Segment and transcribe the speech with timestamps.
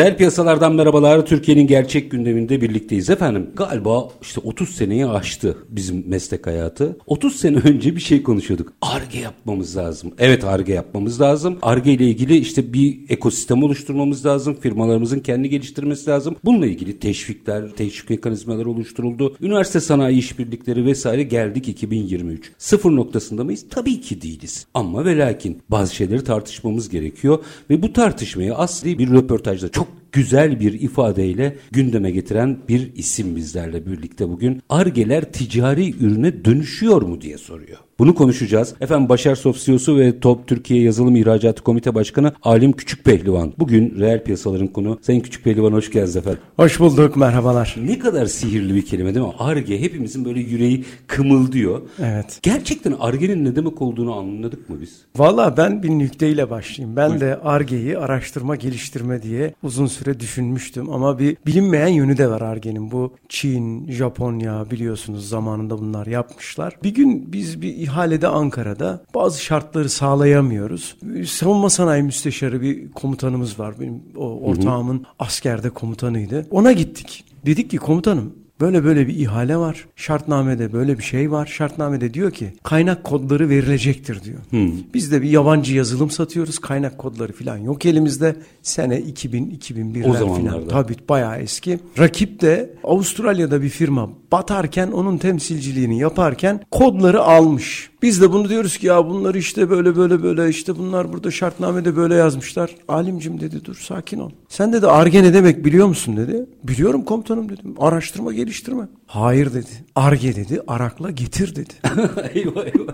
[0.00, 1.26] Reel piyasalardan merhabalar.
[1.26, 3.50] Türkiye'nin gerçek gündeminde birlikteyiz efendim.
[3.56, 6.96] Galiba işte 30 seneyi aştı bizim meslek hayatı.
[7.06, 8.72] 30 sene önce bir şey konuşuyorduk.
[8.82, 10.12] Arge yapmamız lazım.
[10.18, 11.58] Evet arge yapmamız lazım.
[11.62, 14.56] Arge ile ilgili işte bir ekosistem oluşturmamız lazım.
[14.60, 16.36] Firmalarımızın kendi geliştirmesi lazım.
[16.44, 19.36] Bununla ilgili teşvikler, teşvik mekanizmaları oluşturuldu.
[19.40, 22.52] Üniversite sanayi işbirlikleri vesaire geldik 2023.
[22.58, 23.66] Sıfır noktasında mıyız?
[23.70, 24.66] Tabii ki değiliz.
[24.74, 27.38] Ama ve lakin bazı şeyleri tartışmamız gerekiyor
[27.70, 33.86] ve bu tartışmayı asli bir röportajda çok güzel bir ifadeyle gündeme getiren bir isim bizlerle
[33.86, 34.62] birlikte bugün.
[34.68, 37.78] Argeler ticari ürüne dönüşüyor mu diye soruyor.
[38.00, 38.74] Bunu konuşacağız.
[38.80, 43.52] Efendim Başar Soft CEO'su ve Top Türkiye Yazılım İhracatı Komite Başkanı Alim Küçük Pehlivan.
[43.58, 44.98] Bugün reel piyasaların konu.
[45.02, 46.40] Sayın Küçük Pehlivan hoş geldiniz efendim.
[46.56, 47.76] Hoş bulduk merhabalar.
[47.84, 49.32] Ne kadar sihirli bir kelime değil mi?
[49.38, 51.82] Arge hepimizin böyle yüreği kımıldıyor.
[51.98, 52.38] Evet.
[52.42, 55.00] Gerçekten Arge'nin ne demek olduğunu anladık mı biz?
[55.16, 56.96] Valla ben bir nükteyle başlayayım.
[56.96, 57.26] Ben Buyurun.
[57.26, 60.90] de Arge'yi araştırma geliştirme diye uzun süre düşünmüştüm.
[60.90, 62.90] Ama bir bilinmeyen yönü de var Arge'nin.
[62.90, 66.76] Bu Çin, Japonya biliyorsunuz zamanında bunlar yapmışlar.
[66.82, 70.96] Bir gün biz bir ihalede Ankara'da bazı şartları sağlayamıyoruz.
[71.26, 73.74] Savunma sanayi müsteşarı bir komutanımız var.
[73.80, 75.06] Benim o ortağımın hı hı.
[75.18, 76.46] askerde komutanıydı.
[76.50, 77.24] Ona gittik.
[77.46, 79.86] Dedik ki komutanım Böyle böyle bir ihale var.
[79.96, 81.46] Şartnamede böyle bir şey var.
[81.46, 84.38] Şartnamede diyor ki kaynak kodları verilecektir diyor.
[84.50, 84.72] Hmm.
[84.94, 86.58] Biz de bir yabancı yazılım satıyoruz.
[86.58, 88.36] Kaynak kodları falan yok elimizde.
[88.62, 90.68] Sene 2000 2001'ler falan.
[90.68, 91.78] Tabii bayağı eski.
[91.98, 97.89] Rakip de Avustralya'da bir firma batarken onun temsilciliğini yaparken kodları almış.
[98.02, 101.96] Biz de bunu diyoruz ki ya bunlar işte böyle böyle böyle işte bunlar burada şartnamede
[101.96, 102.70] böyle yazmışlar.
[102.88, 104.30] Alimcim dedi dur sakin ol.
[104.48, 106.46] Sen dedi arge ne demek biliyor musun dedi.
[106.64, 107.74] Biliyorum komutanım dedim.
[107.78, 108.88] Araştırma geliştirme.
[109.06, 109.70] Hayır dedi.
[109.94, 111.74] Arge dedi arakla getir dedi.
[112.34, 112.92] eyvah eyvah.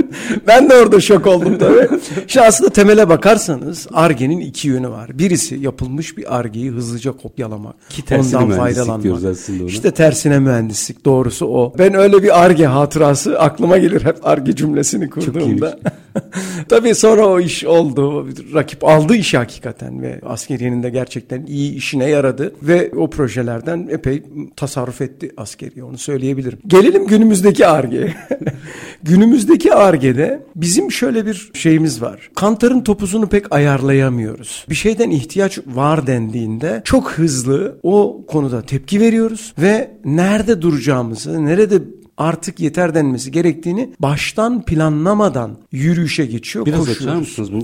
[0.46, 1.88] ben de orada şok oldum tabii.
[2.26, 5.18] Şimdi aslında temele bakarsanız Arge'nin iki yönü var.
[5.18, 7.90] Birisi yapılmış bir Arge'yi hızlıca kopyalamak.
[7.90, 9.24] Ki tersine ondan faydalanmak.
[9.30, 9.64] aslında.
[9.64, 11.72] İşte tersine mühendislik doğrusu o.
[11.78, 15.78] Ben öyle bir Arge hatırası aklıma gelir hep Arge cümlesini kurduğumda.
[16.68, 18.28] tabii sonra o iş oldu.
[18.54, 24.22] Rakip aldı işi hakikaten ve askeriyenin de gerçekten iyi işine yaradı ve o projelerden epey
[24.56, 26.58] tasarruf etti askeriye onu söyleyebilirim.
[26.66, 28.14] Gelelim günümüzdeki Arge'ye.
[29.02, 29.74] günümüzdeki
[30.10, 32.30] Arge'de bizim şöyle bir şeyimiz var.
[32.34, 34.64] Kantarın topuzunu pek ayarlayamıyoruz.
[34.70, 41.82] Bir şeyden ihtiyaç var dendiğinde çok hızlı o konuda tepki veriyoruz ve nerede duracağımızı, nerede
[42.16, 47.06] artık yeter denmesi gerektiğini baştan planlamadan yürüyüşe geçiyor, Biraz koşuyoruz.
[47.06, 47.58] açar mısınız bu?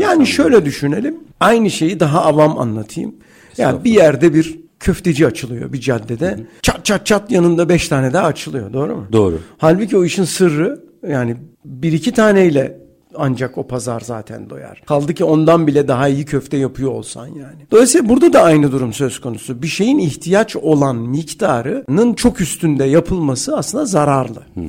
[0.00, 1.16] Yani şöyle düşünelim.
[1.40, 3.14] Aynı şeyi daha avam anlatayım.
[3.58, 6.30] Yani bir yerde bir köfteci açılıyor bir caddede.
[6.30, 6.44] Hı hı.
[6.62, 8.72] Çat çat çat yanında beş tane daha açılıyor.
[8.72, 9.06] Doğru mu?
[9.12, 9.38] Doğru.
[9.58, 12.82] Halbuki o işin sırrı yani bir iki taneyle
[13.14, 14.82] ancak o pazar zaten doyar.
[14.86, 17.66] Kaldı ki ondan bile daha iyi köfte yapıyor olsan yani.
[17.70, 19.62] Dolayısıyla burada da aynı durum söz konusu.
[19.62, 24.42] Bir şeyin ihtiyaç olan miktarının çok üstünde yapılması aslında zararlı.
[24.54, 24.66] Hı hı.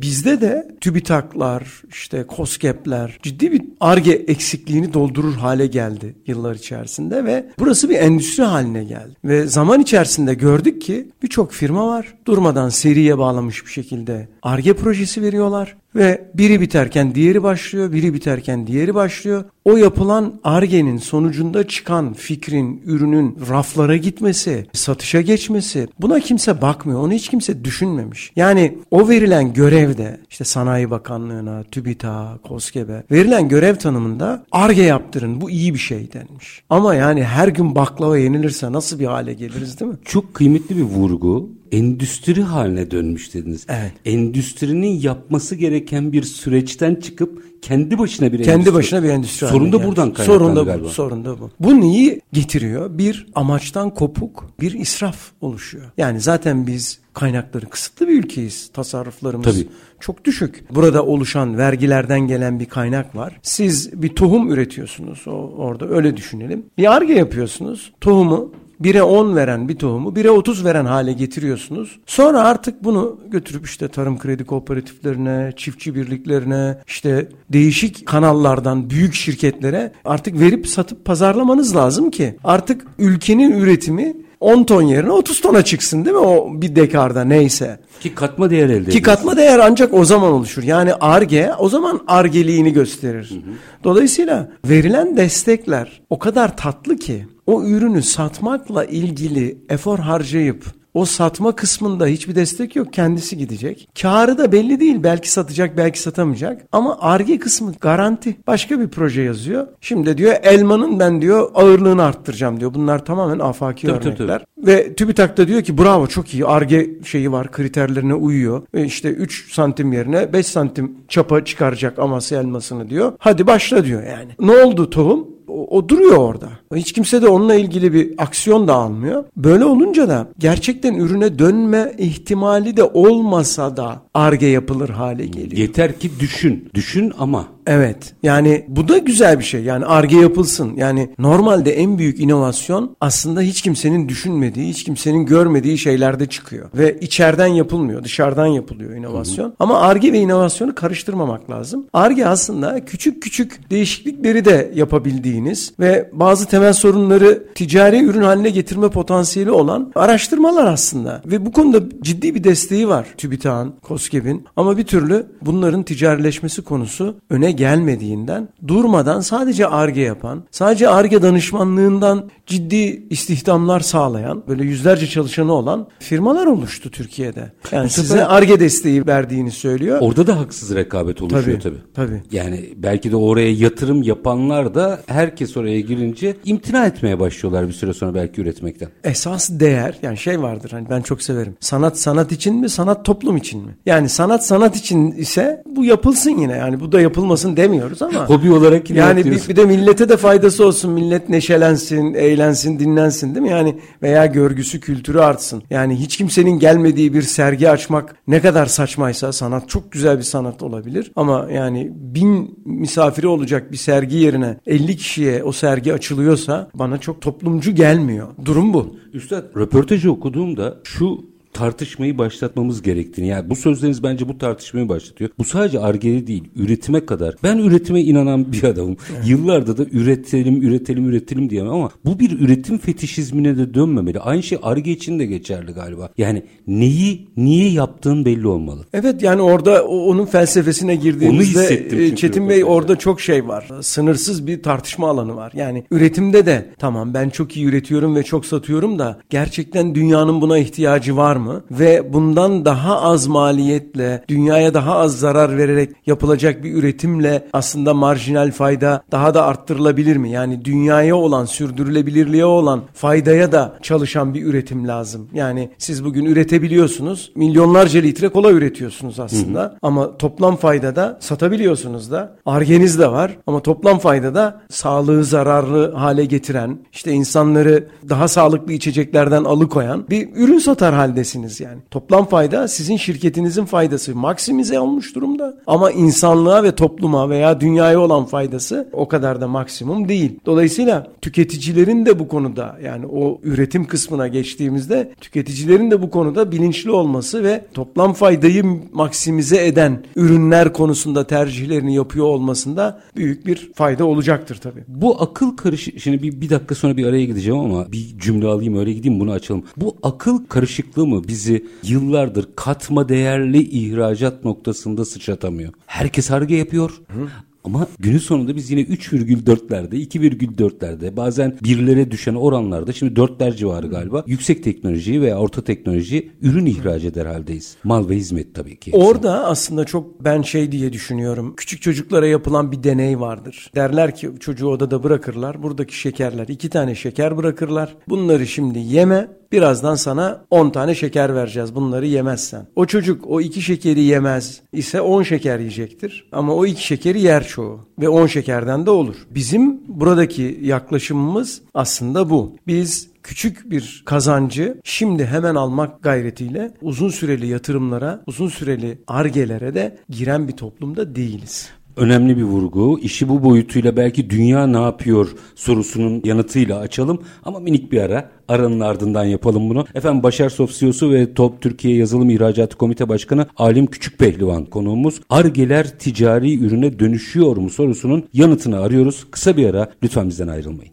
[0.00, 7.46] Bizde de TÜBİTAK'lar, işte COSGAP'ler ciddi bir ARGE eksikliğini doldurur hale geldi yıllar içerisinde ve
[7.58, 9.16] burası bir endüstri haline geldi.
[9.24, 12.14] Ve zaman içerisinde gördük ki birçok firma var.
[12.26, 18.66] Durmadan seriye bağlamış bir şekilde ARGE projesi veriyorlar ve biri biterken diğeri başlıyor, biri biterken
[18.66, 19.44] diğeri başlıyor.
[19.66, 27.00] O yapılan argenin sonucunda çıkan fikrin, ürünün raflara gitmesi, satışa geçmesi buna kimse bakmıyor.
[27.00, 28.32] Onu hiç kimse düşünmemiş.
[28.36, 35.50] Yani o verilen görevde işte Sanayi Bakanlığı'na, TÜBİTAK'a, KOSGEB'e verilen görev tanımında arge yaptırın bu
[35.50, 36.62] iyi bir şey denmiş.
[36.70, 39.98] Ama yani her gün baklava yenilirse nasıl bir hale geliriz değil mi?
[40.04, 43.66] Çok kıymetli bir vurgu endüstri haline dönmüş dediniz.
[43.68, 43.92] Evet.
[44.04, 48.74] Endüstrinin yapması gereken bir süreçten çıkıp kendi başına bir kendi endüstri.
[48.74, 49.46] başına bir endüstri.
[49.46, 50.88] Sorun da buradan kaynaklanıyor sorun da bu, galiba.
[50.88, 51.50] Sorun da bu.
[51.60, 52.98] Bu neyi getiriyor?
[52.98, 55.84] Bir amaçtan kopuk bir israf oluşuyor.
[55.98, 58.70] Yani zaten biz kaynakları kısıtlı bir ülkeyiz.
[58.72, 59.68] Tasarruflarımız Tabii.
[60.00, 60.74] çok düşük.
[60.74, 63.40] Burada oluşan vergilerden gelen bir kaynak var.
[63.42, 66.66] Siz bir tohum üretiyorsunuz o, orada öyle düşünelim.
[66.78, 67.92] Bir arge yapıyorsunuz.
[68.00, 71.98] Tohumu 1'e 10 veren bir tohumu 1'e 30 veren hale getiriyorsunuz.
[72.06, 79.92] Sonra artık bunu götürüp işte tarım kredi kooperatiflerine, çiftçi birliklerine, işte değişik kanallardan büyük şirketlere
[80.04, 86.04] artık verip satıp pazarlamanız lazım ki artık ülkenin üretimi 10 ton yerine 30 tona çıksın
[86.04, 87.80] değil mi o bir dekarda neyse.
[88.00, 90.62] Ki katma değer elde Ki katma değer ancak o zaman oluşur.
[90.62, 93.30] Yani arge o zaman argeliğini gösterir.
[93.30, 93.54] Hı hı.
[93.84, 100.64] Dolayısıyla verilen destekler o kadar tatlı ki o ürünü satmakla ilgili efor harcayıp
[100.96, 102.92] o satma kısmında hiçbir destek yok.
[102.92, 103.88] Kendisi gidecek.
[104.02, 105.02] Karı da belli değil.
[105.02, 106.66] Belki satacak, belki satamayacak.
[106.72, 108.36] Ama arge kısmı garanti.
[108.46, 109.66] Başka bir proje yazıyor.
[109.80, 112.74] Şimdi diyor elmanın ben diyor ağırlığını arttıracağım diyor.
[112.74, 114.38] Bunlar tamamen afaki tabii, örnekler.
[114.38, 114.66] Tabii, tabii.
[114.66, 116.46] Ve TÜBİTAK da diyor ki bravo çok iyi.
[116.46, 118.62] Arge şeyi var kriterlerine uyuyor.
[118.74, 123.12] Ve işte 3 santim yerine 5 santim çapa çıkaracak Amasya elmasını diyor.
[123.18, 124.30] Hadi başla diyor yani.
[124.40, 125.36] Ne oldu tohum?
[125.48, 126.48] o, o duruyor orada.
[126.74, 129.24] Hiç kimse de onunla ilgili bir aksiyon da almıyor.
[129.36, 135.52] Böyle olunca da gerçekten ürüne dönme ihtimali de olmasa da arge yapılır hale geliyor.
[135.52, 136.68] Yeter ki düşün.
[136.74, 138.14] Düşün ama Evet.
[138.22, 139.62] Yani bu da güzel bir şey.
[139.62, 140.72] Yani arge yapılsın.
[140.76, 146.70] Yani normalde en büyük inovasyon aslında hiç kimsenin düşünmediği, hiç kimsenin görmediği şeylerde çıkıyor.
[146.74, 149.44] Ve içeriden yapılmıyor, dışarıdan yapılıyor inovasyon.
[149.44, 149.54] Hı hı.
[149.58, 151.86] Ama arge ve inovasyonu karıştırmamak lazım.
[151.92, 158.88] Arge aslında küçük küçük değişiklikleri de yapabildiğiniz ve bazı temel sorunları ticari ürün haline getirme
[158.88, 161.22] potansiyeli olan araştırmalar aslında.
[161.26, 164.44] Ve bu konuda ciddi bir desteği var TÜBİTAK'ın, KOSGEB'in.
[164.56, 172.30] Ama bir türlü bunların ticarileşmesi konusu öne gelmediğinden durmadan sadece arge yapan, sadece arge danışmanlığından
[172.46, 177.52] ciddi istihdamlar sağlayan, böyle yüzlerce çalışanı olan firmalar oluştu Türkiye'de.
[177.72, 179.98] Yani size arge desteği verdiğini söylüyor.
[180.00, 181.76] Orada da haksız rekabet oluşuyor tabii.
[181.94, 182.06] Tabii.
[182.08, 182.22] tabii.
[182.36, 187.92] Yani belki de oraya yatırım yapanlar da herkes oraya girince imtina etmeye başlıyorlar bir süre
[187.92, 188.88] sonra belki üretmekten.
[189.04, 191.56] Esas değer yani şey vardır hani ben çok severim.
[191.60, 193.76] Sanat sanat için mi, sanat toplum için mi?
[193.86, 196.56] Yani sanat sanat için ise bu yapılsın yine.
[196.56, 198.26] Yani bu da yapılmasın demiyoruz ama.
[198.28, 200.92] Hobi olarak yani bir, bir de millete de faydası olsun.
[200.92, 203.50] Millet neşelensin, eğlensin, dinlensin değil mi?
[203.50, 205.62] Yani veya görgüsü, kültürü artsın.
[205.70, 210.62] Yani hiç kimsenin gelmediği bir sergi açmak ne kadar saçmaysa sanat çok güzel bir sanat
[210.62, 211.12] olabilir.
[211.16, 215.92] Ama yani bin misafiri olacak bir sergi yerine 50 kişiye o sergi
[216.36, 218.28] açılıyorsa bana çok toplumcu gelmiyor.
[218.44, 218.96] Durum bu.
[219.12, 221.24] Üstad röportajı okuduğumda şu
[221.56, 225.30] tartışmayı başlatmamız gerektiğini yani bu sözleriniz bence bu tartışmayı başlatıyor.
[225.38, 227.34] Bu sadece argeli değil üretime kadar.
[227.42, 228.96] Ben üretime inanan bir adamım.
[229.26, 234.20] Yıllarda da üretelim üretelim üretelim diyemem ama bu bir üretim fetişizmine de dönmemeli.
[234.20, 236.10] Aynı şey arge için de geçerli galiba.
[236.18, 238.84] Yani neyi niye yaptığın belli olmalı.
[238.92, 243.68] Evet yani orada onun felsefesine girdiğimizde e, Çetin Bey orada çok şey var.
[243.80, 245.52] Sınırsız bir tartışma alanı var.
[245.54, 250.58] Yani üretimde de tamam ben çok iyi üretiyorum ve çok satıyorum da gerçekten dünyanın buna
[250.58, 251.45] ihtiyacı var mı?
[251.46, 257.94] Mı ve bundan daha az maliyetle dünyaya daha az zarar vererek yapılacak bir üretimle aslında
[257.94, 260.30] marjinal fayda daha da arttırılabilir mi?
[260.30, 265.28] Yani dünyaya olan sürdürülebilirliğe olan faydaya da çalışan bir üretim lazım.
[265.32, 267.32] Yani siz bugün üretebiliyorsunuz.
[267.36, 269.60] Milyonlarca litre kola üretiyorsunuz aslında.
[269.60, 269.76] Hı hı.
[269.82, 272.36] Ama toplam fayda da satabiliyorsunuz da.
[272.46, 278.72] Argeniz de var ama toplam fayda da sağlığı zararlı hale getiren, işte insanları daha sağlıklı
[278.72, 281.78] içeceklerden alıkoyan bir ürün satar haldesiniz edersiniz yani.
[281.90, 285.56] Toplam fayda sizin şirketinizin faydası maksimize olmuş durumda.
[285.66, 290.40] Ama insanlığa ve topluma veya dünyaya olan faydası o kadar da maksimum değil.
[290.46, 296.90] Dolayısıyla tüketicilerin de bu konuda yani o üretim kısmına geçtiğimizde tüketicilerin de bu konuda bilinçli
[296.90, 304.56] olması ve toplam faydayı maksimize eden ürünler konusunda tercihlerini yapıyor olmasında büyük bir fayda olacaktır
[304.56, 304.84] tabii.
[304.88, 308.78] Bu akıl karışık şimdi bir, bir dakika sonra bir araya gideceğim ama bir cümle alayım
[308.78, 309.64] öyle gideyim bunu açalım.
[309.76, 315.72] Bu akıl karışıklığı mı bizi yıllardır katma değerli ihracat noktasında sıçratamıyor.
[315.86, 316.90] Herkes harge yapıyor.
[317.08, 317.28] Hı.
[317.66, 324.24] Ama günün sonunda biz yine 3,4'lerde, 2,4'lerde bazen birlere düşen oranlarda şimdi 4'ler civarı galiba
[324.26, 327.76] yüksek teknolojiyi veya orta teknoloji ürün ihraç eder haldeyiz.
[327.84, 328.90] Mal ve hizmet tabii ki.
[328.94, 331.54] Orada aslında çok ben şey diye düşünüyorum.
[331.56, 333.70] Küçük çocuklara yapılan bir deney vardır.
[333.74, 335.62] Derler ki çocuğu odada bırakırlar.
[335.62, 337.96] Buradaki şekerler iki tane şeker bırakırlar.
[338.08, 342.66] Bunları şimdi yeme Birazdan sana 10 tane şeker vereceğiz bunları yemezsen.
[342.76, 346.28] O çocuk o iki şekeri yemez ise 10 şeker yiyecektir.
[346.32, 349.16] Ama o iki şekeri yer çoğu ve 10 şekerden de olur.
[349.30, 352.56] Bizim buradaki yaklaşımımız aslında bu.
[352.66, 359.98] Biz küçük bir kazancı şimdi hemen almak gayretiyle uzun süreli yatırımlara, uzun süreli argelere de
[360.10, 361.68] giren bir toplumda değiliz.
[361.96, 362.98] önemli bir vurgu.
[363.02, 368.30] İşi bu boyutuyla belki dünya ne yapıyor sorusunun yanıtıyla açalım ama minik bir ara.
[368.48, 369.86] Aranın ardından yapalım bunu.
[369.94, 375.20] Efendim Başar Sof CEO'su ve Top Türkiye Yazılım İhracatı Komite Başkanı Alim Küçükpehlivan konuğumuz.
[375.30, 379.26] Argeler ticari ürüne dönüşüyor mu sorusunun yanıtını arıyoruz.
[379.30, 380.92] Kısa bir ara lütfen bizden ayrılmayın.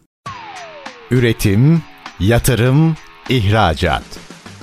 [1.10, 1.82] Üretim,
[2.20, 2.94] yatırım,
[3.28, 4.02] ihracat.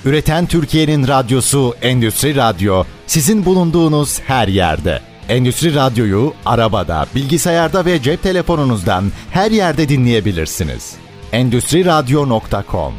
[0.05, 5.00] Üreten Türkiye'nin radyosu Endüstri Radyo sizin bulunduğunuz her yerde.
[5.29, 10.95] Endüstri Radyo'yu arabada, bilgisayarda ve cep telefonunuzdan her yerde dinleyebilirsiniz.
[11.31, 12.93] Endüstri Radyo.com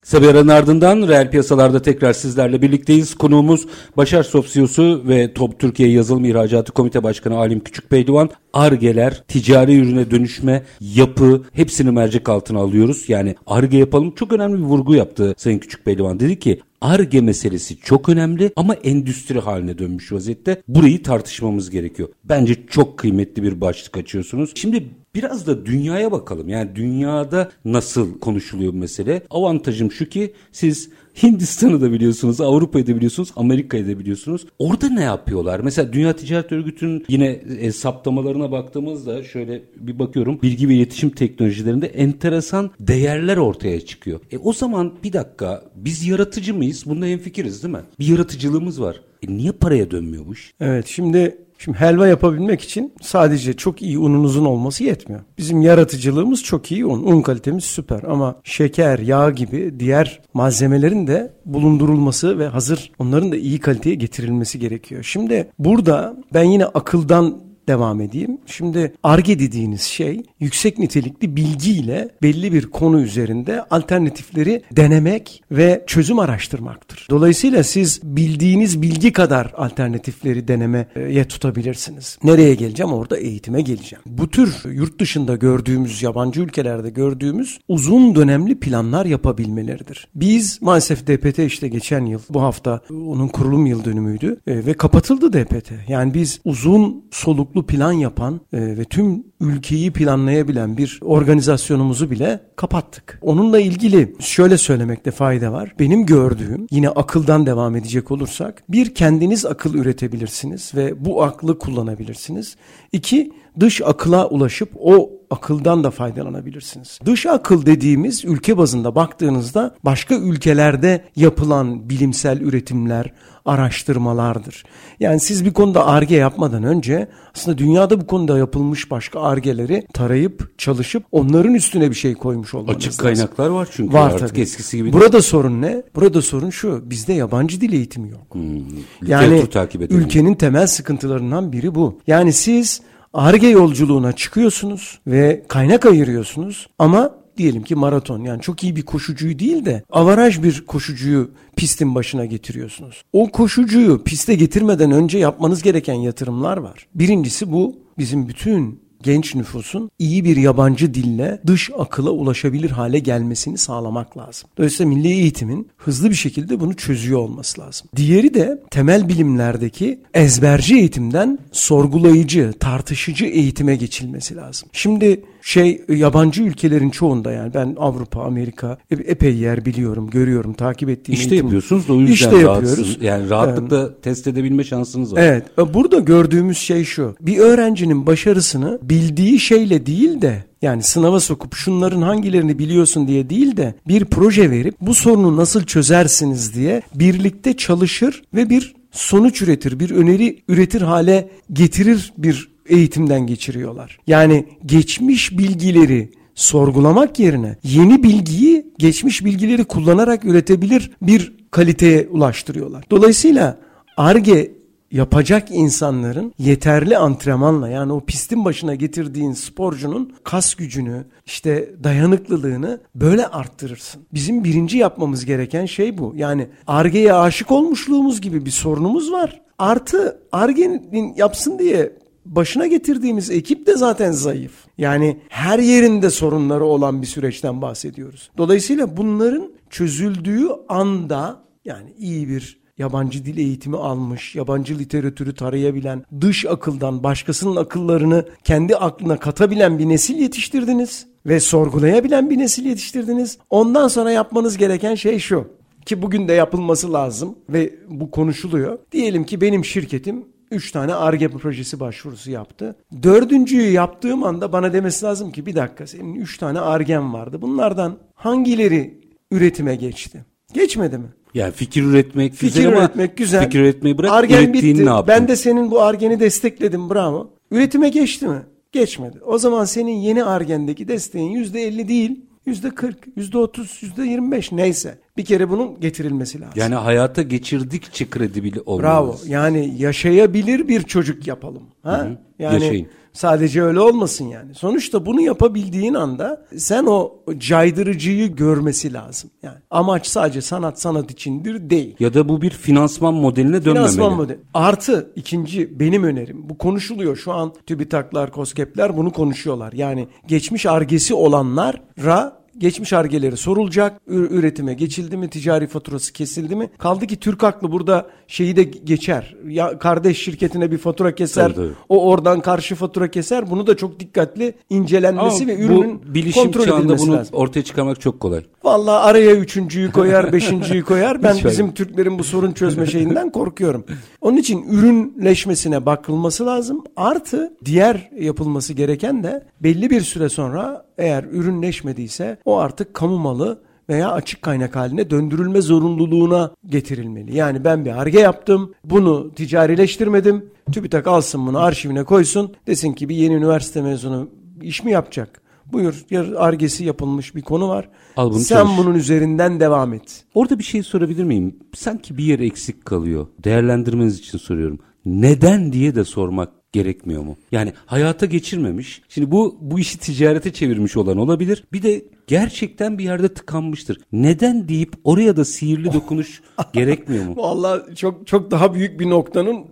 [0.00, 3.14] Kısa bir aranın ardından reel piyasalarda tekrar sizlerle birlikteyiz.
[3.14, 3.66] Konuğumuz
[3.96, 8.30] Başar Sof CEO'su ve Top Türkiye Yazılım İhracatı Komite Başkanı Alim Küçükpehlivan.
[8.52, 13.08] Argeler, ticari ürüne dönüşme, yapı hepsini mercek altına alıyoruz.
[13.08, 16.20] Yani arge yapalım çok önemli bir vurgu yaptı Sayın Küçükpehlivan.
[16.20, 20.62] Dedi ki Arge meselesi çok önemli ama endüstri haline dönmüş vaziyette.
[20.68, 22.08] Burayı tartışmamız gerekiyor.
[22.24, 24.52] Bence çok kıymetli bir başlık açıyorsunuz.
[24.54, 24.86] Şimdi
[25.16, 26.48] Biraz da dünyaya bakalım.
[26.48, 29.22] Yani dünyada nasıl konuşuluyor mesele?
[29.30, 30.90] Avantajım şu ki siz
[31.22, 34.46] Hindistan'ı da biliyorsunuz, Avrupa'yı da biliyorsunuz, Amerika'yı da biliyorsunuz.
[34.58, 35.60] Orada ne yapıyorlar?
[35.60, 37.26] Mesela Dünya Ticaret Örgütü'nün yine
[37.60, 40.38] e, saptamalarına baktığımızda şöyle bir bakıyorum.
[40.42, 44.20] Bilgi ve iletişim teknolojilerinde enteresan değerler ortaya çıkıyor.
[44.32, 46.84] E o zaman bir dakika biz yaratıcı mıyız?
[46.86, 47.82] Bunda hemfikiriz değil mi?
[47.98, 49.00] Bir yaratıcılığımız var.
[49.22, 50.52] E niye paraya dönmüyor bu iş?
[50.60, 55.20] Evet şimdi Şimdi helva yapabilmek için sadece çok iyi ununuzun olması yetmiyor.
[55.38, 57.02] Bizim yaratıcılığımız çok iyi un.
[57.02, 63.36] Un kalitemiz süper ama şeker, yağ gibi diğer malzemelerin de bulundurulması ve hazır onların da
[63.36, 65.02] iyi kaliteye getirilmesi gerekiyor.
[65.02, 68.38] Şimdi burada ben yine akıldan devam edeyim.
[68.46, 76.18] Şimdi ARGE dediğiniz şey yüksek nitelikli bilgiyle belli bir konu üzerinde alternatifleri denemek ve çözüm
[76.18, 77.06] araştırmaktır.
[77.10, 82.18] Dolayısıyla siz bildiğiniz bilgi kadar alternatifleri denemeye tutabilirsiniz.
[82.24, 82.92] Nereye geleceğim?
[82.92, 84.02] Orada eğitime geleceğim.
[84.06, 90.08] Bu tür yurt dışında gördüğümüz, yabancı ülkelerde gördüğümüz uzun dönemli planlar yapabilmeleridir.
[90.14, 95.32] Biz maalesef DPT işte geçen yıl, bu hafta onun kurulum yıl dönümüydü e, ve kapatıldı
[95.32, 95.72] DPT.
[95.88, 102.40] Yani biz uzun soluklu toplu plan yapan e, ve tüm ülkeyi planlayabilen bir organizasyonumuzu bile
[102.56, 103.18] kapattık.
[103.22, 105.74] Onunla ilgili şöyle söylemekte fayda var.
[105.78, 112.56] Benim gördüğüm yine akıldan devam edecek olursak bir kendiniz akıl üretebilirsiniz ve bu aklı kullanabilirsiniz.
[112.92, 116.98] İki dış akıla ulaşıp o akıldan da faydalanabilirsiniz.
[117.04, 123.12] Dış akıl dediğimiz ülke bazında baktığınızda başka ülkelerde yapılan bilimsel üretimler,
[123.44, 124.64] araştırmalardır.
[125.00, 130.58] Yani siz bir konuda arge yapmadan önce aslında dünyada bu konuda yapılmış başka argeleri tarayıp
[130.58, 133.04] çalışıp onların üstüne bir şey koymuş olmanız Açık lazım.
[133.04, 134.40] kaynaklar var çünkü var artık tabii.
[134.40, 134.92] eskisi gibi.
[134.92, 135.82] Burada sorun ne?
[135.94, 136.90] Burada sorun şu.
[136.90, 138.34] Bizde yabancı dil eğitimi yok.
[138.34, 138.60] Hmm,
[139.06, 140.00] yani takip edelim.
[140.00, 141.98] ülkenin temel sıkıntılarından biri bu.
[142.06, 142.80] Yani siz
[143.16, 149.38] ARGE yolculuğuna çıkıyorsunuz ve kaynak ayırıyorsunuz ama diyelim ki maraton yani çok iyi bir koşucuyu
[149.38, 153.02] değil de avaraj bir koşucuyu pistin başına getiriyorsunuz.
[153.12, 156.86] O koşucuyu piste getirmeden önce yapmanız gereken yatırımlar var.
[156.94, 163.58] Birincisi bu bizim bütün genç nüfusun iyi bir yabancı dille dış akıla ulaşabilir hale gelmesini
[163.58, 164.50] sağlamak lazım.
[164.58, 167.88] Dolayısıyla milli eğitimin hızlı bir şekilde bunu çözüyor olması lazım.
[167.96, 174.68] Diğeri de temel bilimlerdeki ezberci eğitimden sorgulayıcı, tartışıcı eğitime geçilmesi lazım.
[174.72, 181.18] Şimdi şey yabancı ülkelerin çoğunda yani ben Avrupa, Amerika epey yer biliyorum, görüyorum, takip ettiğim
[181.18, 182.98] İşte eğitim- yapıyorsunuz da o yüzden İşte yapıyoruz.
[183.00, 185.20] Yani rahatlıkla test edebilme şansınız var.
[185.22, 185.44] Evet.
[185.58, 187.16] e, Burada gördüğümüz şey şu.
[187.20, 193.56] Bir öğrencinin başarısını bildiği şeyle değil de yani sınava sokup şunların hangilerini biliyorsun diye değil
[193.56, 199.80] de bir proje verip bu sorunu nasıl çözersiniz diye birlikte çalışır ve bir sonuç üretir,
[199.80, 203.98] bir öneri üretir hale getirir bir eğitimden geçiriyorlar.
[204.06, 212.84] Yani geçmiş bilgileri sorgulamak yerine yeni bilgiyi geçmiş bilgileri kullanarak üretebilir bir kaliteye ulaştırıyorlar.
[212.90, 213.58] Dolayısıyla
[213.96, 214.56] ARGE
[214.90, 223.26] yapacak insanların yeterli antrenmanla yani o pistin başına getirdiğin sporcunun kas gücünü işte dayanıklılığını böyle
[223.26, 224.02] arttırırsın.
[224.14, 226.12] Bizim birinci yapmamız gereken şey bu.
[226.16, 229.42] Yani Arge'ye aşık olmuşluğumuz gibi bir sorunumuz var.
[229.58, 231.92] Artı Arge'nin yapsın diye
[232.26, 234.52] başına getirdiğimiz ekip de zaten zayıf.
[234.78, 238.30] Yani her yerinde sorunları olan bir süreçten bahsediyoruz.
[238.38, 246.46] Dolayısıyla bunların çözüldüğü anda yani iyi bir yabancı dil eğitimi almış, yabancı literatürü tarayabilen, dış
[246.46, 253.38] akıldan başkasının akıllarını kendi aklına katabilen bir nesil yetiştirdiniz ve sorgulayabilen bir nesil yetiştirdiniz.
[253.50, 255.48] Ondan sonra yapmanız gereken şey şu
[255.86, 258.78] ki bugün de yapılması lazım ve bu konuşuluyor.
[258.92, 262.76] Diyelim ki benim şirketim Üç tane ARGE projesi başvurusu yaptı.
[263.02, 267.42] Dördüncüyü yaptığım anda bana demesi lazım ki bir dakika senin üç tane ARGE'n vardı.
[267.42, 269.00] Bunlardan hangileri
[269.30, 270.24] üretime geçti?
[270.54, 271.06] Geçmedi mi?
[271.34, 273.44] Yani fikir üretmek Fikir güzel ama üretmek güzel.
[273.44, 274.86] fikir üretmeyi bırak Argen ürettiğini bitti.
[274.86, 275.08] ne yaptın?
[275.08, 277.30] Ben de senin bu argeni destekledim bravo.
[277.50, 278.42] Üretime geçti mi?
[278.72, 279.18] Geçmedi.
[279.26, 282.24] O zaman senin yeni argendeki desteğin yüzde elli değil.
[282.46, 284.98] Yüzde kırk, yüzde otuz, yüzde yirmi beş neyse.
[285.16, 286.54] Bir kere bunun getirilmesi lazım.
[286.56, 288.82] Yani hayata geçirdikçe kredibil olmalıyız.
[288.82, 289.18] Bravo.
[289.26, 291.62] Yani yaşayabilir bir çocuk yapalım.
[291.82, 292.08] Ha?
[292.38, 292.88] Yani Yaşayın.
[293.16, 294.54] Sadece öyle olmasın yani.
[294.54, 299.30] Sonuçta bunu yapabildiğin anda sen o caydırıcıyı görmesi lazım.
[299.42, 301.96] Yani amaç sadece sanat sanat içindir değil.
[302.00, 303.92] Ya da bu bir finansman modeline dönmemeli.
[303.92, 304.38] Finansman modeli.
[304.54, 306.48] Artı ikinci benim önerim.
[306.48, 307.16] Bu konuşuluyor.
[307.16, 309.72] Şu an TÜBİTAK'lar, KOSGEB'ler bunu konuşuyorlar.
[309.72, 314.00] Yani geçmiş argesi olanlara geçmiş argeleri sorulacak.
[314.06, 315.30] Üretime geçildi mi?
[315.30, 316.70] Ticari faturası kesildi mi?
[316.78, 319.36] Kaldı ki Türk haklı burada şeyi de geçer.
[319.48, 321.42] Ya kardeş şirketine bir fatura keser.
[321.44, 321.72] Tabii, tabii.
[321.88, 323.50] O oradan karşı fatura keser.
[323.50, 327.36] Bunu da çok dikkatli incelenmesi Ama ve ürünün bu bilişim kontrol edilmesi bunu lazım.
[327.36, 328.42] ortaya çıkarmak çok kolay.
[328.64, 331.22] Vallahi araya üçüncüyü koyar, beşinciyi koyar.
[331.22, 333.84] Ben Hiç bizim Türklerin bu sorun çözme şeyinden korkuyorum.
[334.20, 336.84] Onun için ürünleşmesine bakılması lazım.
[336.96, 343.58] Artı diğer yapılması gereken de belli bir süre sonra eğer ürünleşmediyse o artık kamu malı
[343.88, 347.36] veya açık kaynak haline döndürülme zorunluluğuna getirilmeli.
[347.36, 350.44] Yani ben bir arge yaptım, bunu ticarileştirmedim.
[350.72, 352.52] TÜBİTAK alsın bunu arşivine koysun.
[352.66, 354.28] Desin ki bir yeni üniversite mezunu
[354.62, 355.40] iş mi yapacak?
[355.72, 356.04] Buyur,
[356.36, 357.88] argesi yapılmış bir konu var.
[358.16, 358.78] Al bunu Sen çalış.
[358.78, 360.24] bunun üzerinden devam et.
[360.34, 361.56] Orada bir şey sorabilir miyim?
[361.74, 363.26] Sanki bir yer eksik kalıyor.
[363.44, 364.78] Değerlendirmeniz için soruyorum.
[365.06, 367.36] Neden diye de sormak gerekmiyor mu?
[367.52, 369.02] Yani hayata geçirmemiş.
[369.08, 371.64] Şimdi bu bu işi ticarete çevirmiş olan olabilir.
[371.72, 373.98] Bir de gerçekten bir yerde tıkanmıştır.
[374.12, 376.42] Neden deyip oraya da sihirli dokunuş
[376.72, 377.36] gerekmiyor mu?
[377.36, 379.64] Vallahi çok çok daha büyük bir noktanın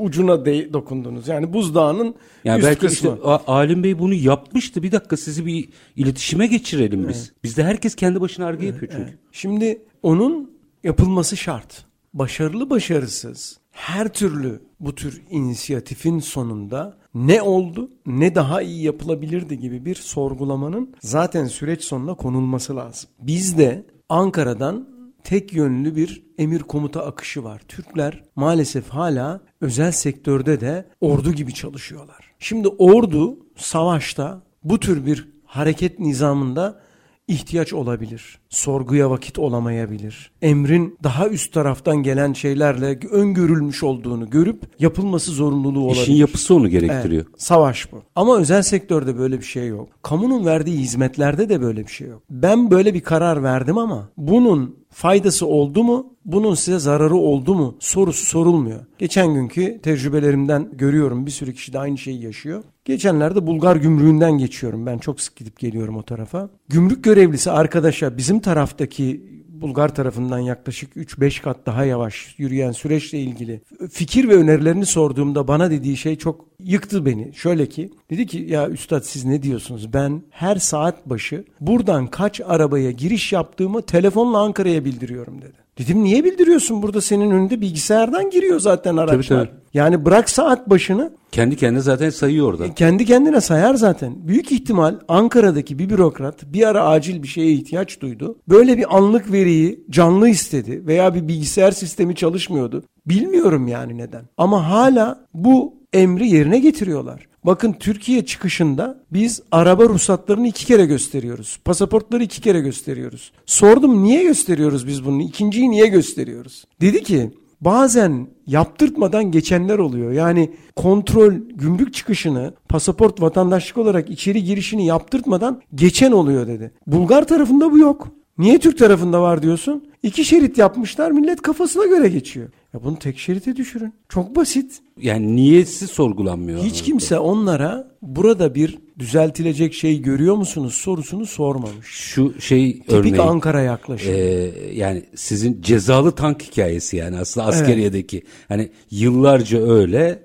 [0.00, 1.28] ucuna de- dokundunuz.
[1.28, 3.10] Yani buzdağının Yani üst belki kısmı.
[3.16, 4.82] işte A- Alim Bey bunu yapmıştı.
[4.82, 7.32] Bir dakika sizi bir iletişime geçirelim biz.
[7.44, 9.18] Bizde herkes kendi başına arge yapıyor çünkü.
[9.32, 10.50] Şimdi onun
[10.84, 11.84] yapılması şart.
[12.14, 19.84] Başarılı başarısız her türlü bu tür inisiyatifin sonunda ne oldu ne daha iyi yapılabilirdi gibi
[19.84, 23.10] bir sorgulamanın zaten süreç sonuna konulması lazım.
[23.18, 24.88] Bizde Ankara'dan
[25.24, 27.62] tek yönlü bir emir komuta akışı var.
[27.68, 32.32] Türkler maalesef hala özel sektörde de ordu gibi çalışıyorlar.
[32.38, 36.80] Şimdi ordu savaşta bu tür bir hareket nizamında
[37.28, 38.39] ihtiyaç olabilir.
[38.50, 40.30] Sorguya vakit olamayabilir.
[40.42, 46.02] Emrin daha üst taraftan gelen şeylerle öngörülmüş olduğunu görüp yapılması zorunluluğu olabilir.
[46.02, 47.24] İşin yapısı onu gerektiriyor.
[47.30, 48.02] Evet, savaş bu.
[48.16, 49.88] Ama özel sektörde böyle bir şey yok.
[50.02, 52.22] Kamunun verdiği hizmetlerde de böyle bir şey yok.
[52.30, 56.06] Ben böyle bir karar verdim ama bunun faydası oldu mu?
[56.24, 57.76] Bunun size zararı oldu mu?
[57.80, 58.80] Sorusu sorulmuyor.
[58.98, 62.62] Geçen günkü tecrübelerimden görüyorum bir sürü kişi de aynı şeyi yaşıyor.
[62.84, 64.86] Geçenlerde Bulgar gümrüğünden geçiyorum.
[64.86, 66.50] Ben çok sık gidip geliyorum o tarafa.
[66.68, 73.60] Gümrük görevlisi arkadaşa bizim taraftaki Bulgar tarafından yaklaşık 3-5 kat daha yavaş yürüyen süreçle ilgili
[73.90, 77.34] fikir ve önerilerini sorduğumda bana dediği şey çok yıktı beni.
[77.34, 79.92] Şöyle ki dedi ki ya üstad siz ne diyorsunuz?
[79.92, 85.59] Ben her saat başı buradan kaç arabaya giriş yaptığımı telefonla Ankara'ya bildiriyorum dedi.
[85.78, 86.82] Dedim niye bildiriyorsun?
[86.82, 89.46] Burada senin önünde bilgisayardan giriyor zaten araçlar.
[89.46, 89.50] tabii.
[89.74, 92.74] Yani bırak saat başını Kendi kendine zaten sayıyor orada.
[92.74, 94.28] kendi kendine sayar zaten.
[94.28, 98.38] Büyük ihtimal Ankara'daki bir bürokrat bir ara acil bir şeye ihtiyaç duydu.
[98.48, 102.82] Böyle bir anlık veriyi canlı istedi veya bir bilgisayar sistemi çalışmıyordu.
[103.06, 104.22] Bilmiyorum yani neden.
[104.36, 107.26] Ama hala bu emri yerine getiriyorlar.
[107.44, 111.58] Bakın Türkiye çıkışında biz araba ruhsatlarını iki kere gösteriyoruz.
[111.64, 113.32] Pasaportları iki kere gösteriyoruz.
[113.46, 115.22] Sordum niye gösteriyoruz biz bunu?
[115.22, 116.64] İkinciyi niye gösteriyoruz?
[116.80, 120.12] Dedi ki bazen yaptırtmadan geçenler oluyor.
[120.12, 126.72] Yani kontrol gümrük çıkışını pasaport vatandaşlık olarak içeri girişini yaptırtmadan geçen oluyor dedi.
[126.86, 128.08] Bulgar tarafında bu yok.
[128.38, 129.84] Niye Türk tarafında var diyorsun?
[130.02, 132.48] İki şerit yapmışlar millet kafasına göre geçiyor.
[132.74, 133.92] Ya bunu tek şerite düşürün.
[134.08, 134.78] Çok basit.
[135.00, 136.62] Yani niyesi sorgulanmıyor.
[136.62, 141.86] Hiç kimse onlara burada bir düzeltilecek şey görüyor musunuz sorusunu sormamış.
[141.86, 143.20] Şu şey Tipik örneği.
[143.20, 144.16] Ankara yaklaşımı.
[144.16, 148.22] Ee, yani sizin cezalı tank hikayesi yani aslında askeriyedeki.
[148.48, 150.22] Hani yıllarca öyle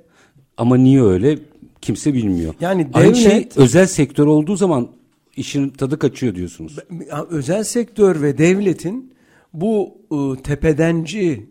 [0.58, 1.40] ama niye öyle
[1.82, 2.54] kimse bilmiyor.
[2.62, 4.88] Yani Aynı şey devlet- özel sektör olduğu zaman
[5.38, 6.76] işin tadı kaçıyor diyorsunuz.
[7.30, 9.14] Özel sektör ve devletin
[9.54, 11.46] bu ı, tepedenci,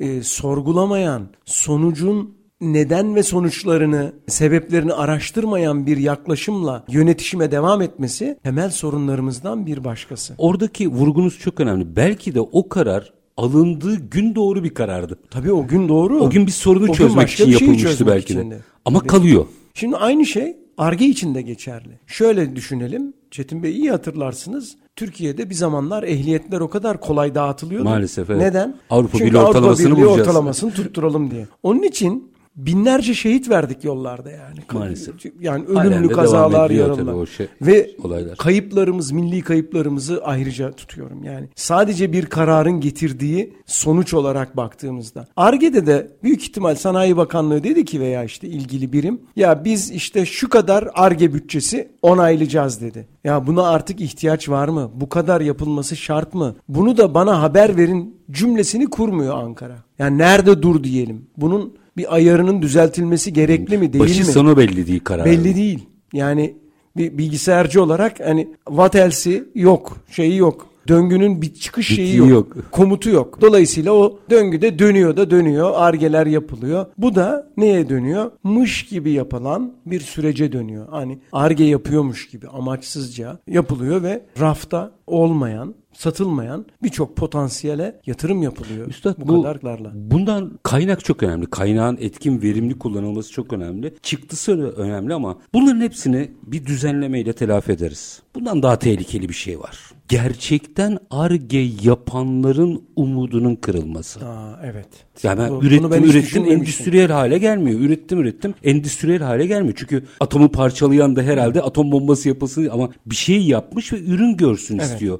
[0.00, 9.66] e, sorgulamayan, sonucun neden ve sonuçlarını, sebeplerini araştırmayan bir yaklaşımla yönetişime devam etmesi temel sorunlarımızdan
[9.66, 10.34] bir başkası.
[10.38, 11.96] Oradaki vurgunuz çok önemli.
[11.96, 15.18] Belki de o karar alındığı gün doğru bir karardı.
[15.30, 16.20] Tabii o gün doğru.
[16.20, 18.40] O gün bir sorunu O çözmek için yapılmıştı çözmek belki de.
[18.40, 18.60] için de.
[18.84, 19.08] Ama Tabii.
[19.08, 19.46] kalıyor.
[19.74, 22.00] Şimdi aynı şey Arge için de geçerli.
[22.06, 23.12] Şöyle düşünelim.
[23.30, 24.76] Çetin Bey iyi hatırlarsınız.
[24.96, 27.84] Türkiye'de bir zamanlar ehliyetler o kadar kolay dağıtılıyordu.
[27.84, 28.42] Maalesef, evet.
[28.42, 28.76] Neden?
[28.90, 30.28] Avrupa Çünkü Birliği ortalamasını Avrupa Birliği bulacağız.
[30.28, 31.46] ortalamasını tutturalım diye.
[31.62, 34.58] Onun için binlerce şehit verdik yollarda yani.
[34.72, 35.14] Maalesef.
[35.40, 36.70] Yani ölümlü kazalar,
[37.14, 38.36] o şey- Ve olaylar.
[38.36, 41.24] kayıplarımız, milli kayıplarımızı ayrıca tutuyorum.
[41.24, 45.26] Yani sadece bir kararın getirdiği sonuç olarak baktığımızda.
[45.36, 50.26] Arge'de de büyük ihtimal Sanayi Bakanlığı dedi ki veya işte ilgili birim ya biz işte
[50.26, 53.06] şu kadar Arge bütçesi onaylayacağız dedi.
[53.24, 54.90] Ya buna artık ihtiyaç var mı?
[54.94, 56.56] Bu kadar yapılması şart mı?
[56.68, 59.76] Bunu da bana haber verin cümlesini kurmuyor Ankara.
[59.98, 61.26] Yani nerede dur diyelim.
[61.36, 64.24] Bunun bir ayarının düzeltilmesi gerekli mi değil Başı mi?
[64.24, 65.24] sonu belli değil karar.
[65.24, 65.86] Belli değil.
[66.12, 66.56] Yani
[66.96, 70.66] bir bilgisayarcı olarak hani what else'i yok, şeyi yok.
[70.88, 72.28] Döngünün bir çıkış şeyi yok.
[72.28, 72.56] yok.
[72.70, 73.40] Komutu yok.
[73.40, 75.72] Dolayısıyla o döngüde dönüyor da dönüyor.
[75.74, 76.86] Argeler yapılıyor.
[76.98, 78.30] Bu da neye dönüyor?
[78.42, 80.88] Mış gibi yapılan bir sürece dönüyor.
[80.90, 88.86] Hani arge yapıyormuş gibi amaçsızca yapılıyor ve rafta olmayan, satılmayan birçok potansiyele yatırım yapılıyor.
[88.86, 89.92] Üstad bu, bu, kadarlarla.
[89.94, 91.46] bundan kaynak çok önemli.
[91.46, 93.94] Kaynağın etkin verimli kullanılması çok önemli.
[94.02, 98.22] Çıktısı önemli ama bunların hepsini bir düzenlemeyle telafi ederiz.
[98.34, 99.95] Bundan daha tehlikeli bir şey var.
[100.08, 104.20] Gerçekten arge yapanların umudunun kırılması.
[104.28, 104.88] Aa, evet.
[105.22, 107.80] Yani ben Bu- ürettim ben ürettim endüstriyel hale gelmiyor.
[107.80, 109.74] Ürettim ürettim endüstriyel hale gelmiyor.
[109.76, 114.78] Çünkü atomu parçalayan da herhalde atom bombası yapılsın ama bir şey yapmış ve ürün görsün
[114.78, 115.18] istiyor.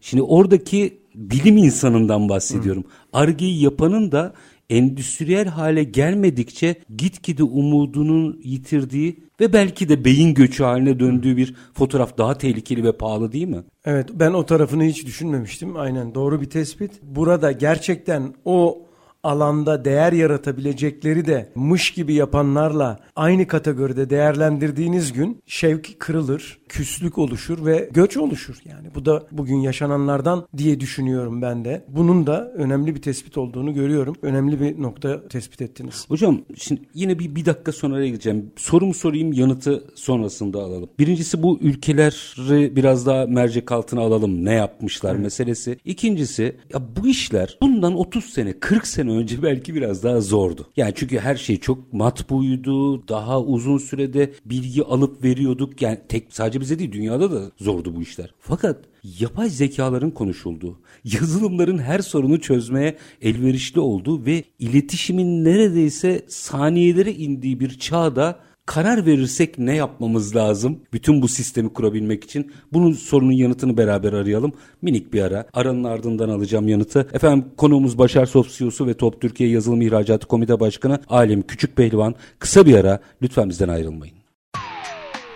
[0.00, 2.84] Şimdi oradaki bilim insanından bahsediyorum.
[3.12, 4.34] Arge'yi yapanın da
[4.70, 12.18] endüstriyel hale gelmedikçe gitgide umudunun yitirdiği ve belki de beyin göçü haline döndüğü bir fotoğraf
[12.18, 13.62] daha tehlikeli ve pahalı değil mi?
[13.84, 15.76] Evet ben o tarafını hiç düşünmemiştim.
[15.76, 17.02] Aynen doğru bir tespit.
[17.02, 18.82] Burada gerçekten o
[19.22, 27.66] alanda değer yaratabilecekleri de mış gibi yapanlarla aynı kategoride değerlendirdiğiniz gün şevk kırılır, küslük oluşur
[27.66, 28.56] ve göç oluşur.
[28.64, 31.84] Yani bu da bugün yaşananlardan diye düşünüyorum ben de.
[31.88, 34.16] Bunun da önemli bir tespit olduğunu görüyorum.
[34.22, 36.04] Önemli bir nokta tespit ettiniz.
[36.08, 38.52] Hocam şimdi yine bir, bir dakika sonra gideceğim.
[38.56, 40.88] Sorumu sorayım yanıtı sonrasında alalım.
[40.98, 44.44] Birincisi bu ülkeleri biraz daha mercek altına alalım.
[44.44, 45.78] Ne yapmışlar meselesi.
[45.84, 50.66] İkincisi ya bu işler bundan 30 sene 40 sene önce belki biraz daha zordu.
[50.76, 53.08] Yani çünkü her şey çok matbuydu.
[53.08, 55.82] Daha uzun sürede bilgi alıp veriyorduk.
[55.82, 58.34] Yani tek sadece bize değil dünyada da zordu bu işler.
[58.40, 58.76] Fakat
[59.20, 67.78] yapay zekaların konuşulduğu, yazılımların her sorunu çözmeye elverişli olduğu ve iletişimin neredeyse saniyelere indiği bir
[67.78, 70.80] çağda karar verirsek ne yapmamız lazım?
[70.92, 74.52] Bütün bu sistemi kurabilmek için bunun sorunun yanıtını beraber arayalım.
[74.82, 75.46] Minik bir ara.
[75.52, 77.08] Aranın ardından alacağım yanıtı.
[77.12, 82.14] Efendim konuğumuz Başar Soft CEO'su ve Top Türkiye Yazılım İhracatı Komite Başkanı Alem Küçük Pehlivan.
[82.38, 83.00] Kısa bir ara.
[83.22, 84.14] Lütfen bizden ayrılmayın.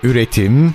[0.02, 0.74] Üretim,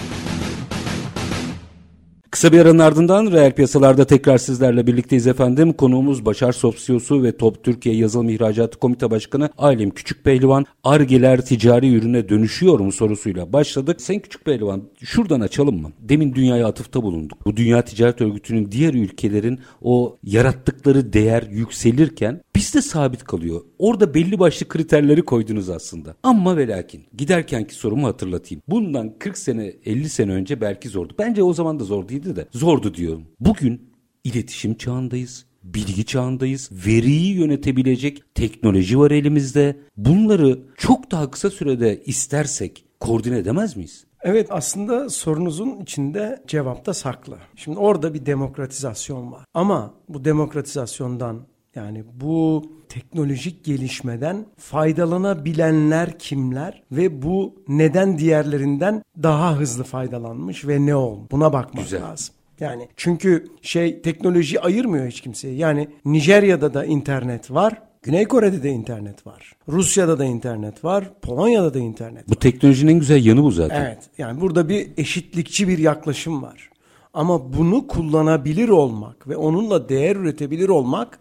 [2.31, 5.73] Kısa bir aranın ardından reel piyasalarda tekrar sizlerle birlikteyiz efendim.
[5.73, 10.65] Konuğumuz Başar Soft CEO'su ve Top Türkiye Yazılım İhracatı Komite Başkanı Alim Küçük Pehlivan.
[10.83, 14.01] Argeler ticari ürüne dönüşüyor mu sorusuyla başladık.
[14.01, 15.91] Sen Küçük Pehlivan şuradan açalım mı?
[15.99, 17.45] Demin dünyaya atıfta bulunduk.
[17.45, 23.61] Bu Dünya Ticaret Örgütü'nün diğer ülkelerin o yarattıkları değer yükselirken bizde sabit kalıyor.
[23.79, 26.15] Orada belli başlı kriterleri koydunuz aslında.
[26.23, 28.63] Ama ve lakin giderkenki sorumu hatırlatayım.
[28.67, 31.13] Bundan 40 sene 50 sene önce belki zordu.
[31.19, 33.23] Bence o zaman da zor değildi de zordu diyorum.
[33.39, 33.91] Bugün
[34.23, 35.45] iletişim çağındayız.
[35.63, 36.69] Bilgi çağındayız.
[36.87, 39.77] Veriyi yönetebilecek teknoloji var elimizde.
[39.97, 44.05] Bunları çok daha kısa sürede istersek koordine edemez miyiz?
[44.23, 47.37] Evet aslında sorunuzun içinde cevap da saklı.
[47.55, 49.45] Şimdi orada bir demokratizasyon var.
[49.53, 51.41] Ama bu demokratizasyondan
[51.75, 60.95] yani bu teknolojik gelişmeden faydalanabilenler kimler ve bu neden diğerlerinden daha hızlı faydalanmış ve ne
[60.95, 61.27] oldu?
[61.31, 62.03] Buna bakmak Güzel.
[62.03, 62.35] lazım.
[62.59, 65.57] Yani çünkü şey teknoloji ayırmıyor hiç kimseyi.
[65.57, 67.81] Yani Nijerya'da da internet var.
[68.03, 69.53] Güney Kore'de de internet var.
[69.69, 71.09] Rusya'da da internet var.
[71.21, 73.85] Polonya'da da internet Bu teknolojinin en güzel yanı bu zaten.
[73.85, 73.99] Evet.
[74.17, 76.69] Yani burada bir eşitlikçi bir yaklaşım var.
[77.13, 81.19] Ama bunu kullanabilir olmak ve onunla değer üretebilir olmak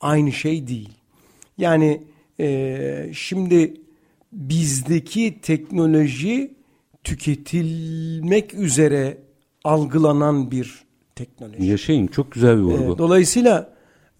[0.00, 0.90] aynı şey değil.
[1.58, 2.02] Yani
[2.38, 3.74] eee, şimdi
[4.32, 6.54] bizdeki teknoloji
[7.04, 9.18] tüketilmek üzere
[9.64, 10.84] algılanan bir
[11.14, 11.66] teknoloji.
[11.66, 12.94] Yaşayın çok güzel bir vurgu.
[12.94, 13.72] Ee, dolayısıyla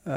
[0.06, 0.12] e,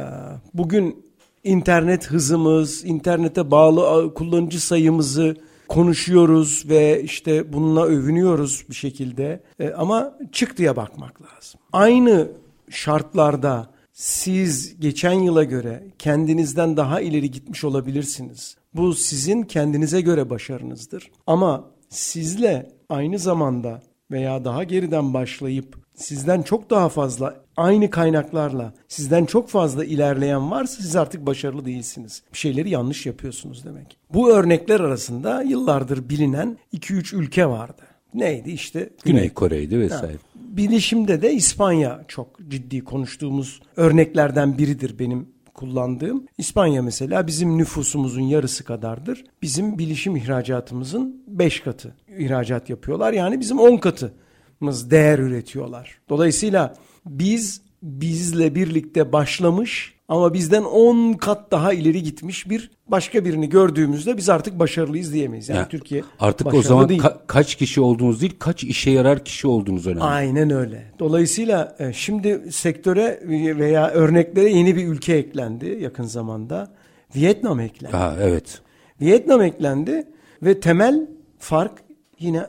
[0.54, 1.06] bugün
[1.44, 5.36] internet hızımız, internete bağlı kullanıcı sayımızı
[5.68, 9.44] konuşuyoruz ve işte bununla övünüyoruz bir şekilde.
[9.60, 11.60] E, ama çıktıya bakmak lazım.
[11.74, 12.32] Aynı
[12.70, 18.58] şartlarda siz geçen yıla göre kendinizden daha ileri gitmiş olabilirsiniz.
[18.74, 21.12] Bu sizin kendinize göre başarınızdır.
[21.28, 29.26] Ama sizle aynı zamanda veya daha geriden başlayıp sizden çok daha fazla aynı kaynaklarla sizden
[29.26, 32.24] çok fazla ilerleyen varsa siz artık başarılı değilsiniz.
[32.34, 33.98] Bir şeyleri yanlış yapıyorsunuz demek.
[34.14, 37.82] Bu örnekler arasında yıllardır bilinen 2-3 ülke vardı.
[38.14, 38.90] Neydi işte?
[39.06, 40.14] Güney Kore'ydi vesaire.
[40.14, 40.33] Ha.
[40.58, 46.26] Bilişimde de İspanya çok ciddi konuştuğumuz örneklerden biridir benim kullandığım.
[46.38, 49.24] İspanya mesela bizim nüfusumuzun yarısı kadardır.
[49.42, 53.14] Bizim bilişim ihracatımızın 5 katı ihracat yapıyorlar.
[53.14, 56.00] Yani bizim 10 katımız değer üretiyorlar.
[56.10, 63.50] Dolayısıyla biz bizle birlikte başlamış ama bizden 10 kat daha ileri gitmiş bir başka birini
[63.50, 65.50] gördüğümüzde biz artık başarılıyız diyemeyiz.
[65.50, 67.02] Yani, yani Türkiye artık o zaman değil.
[67.02, 70.04] Ka- kaç kişi olduğunuz değil, kaç işe yarar kişi olduğunuz önemli.
[70.04, 70.92] Aynen öyle.
[71.00, 73.20] Dolayısıyla e, şimdi sektöre
[73.60, 76.74] veya örneklere yeni bir ülke eklendi yakın zamanda.
[77.16, 77.96] Vietnam eklendi.
[77.96, 78.62] Ha, evet.
[79.02, 80.08] Vietnam eklendi
[80.44, 81.08] ve temel
[81.40, 81.84] fark
[82.20, 82.48] yine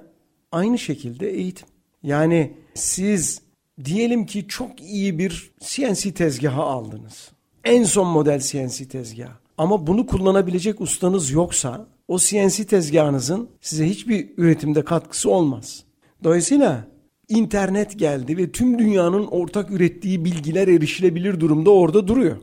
[0.53, 1.69] aynı şekilde eğitim.
[2.03, 3.43] Yani siz
[3.85, 7.34] diyelim ki çok iyi bir CNC tezgahı aldınız.
[7.65, 9.33] En son model CNC tezgahı.
[9.59, 15.85] Ama bunu kullanabilecek ustanız yoksa o CNC tezgahınızın size hiçbir üretimde katkısı olmaz.
[16.25, 16.87] Dolayısıyla
[17.29, 22.37] internet geldi ve tüm dünyanın ortak ürettiği bilgiler erişilebilir durumda orada duruyor.